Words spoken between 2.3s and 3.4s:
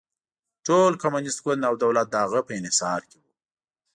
په انحصار کې و.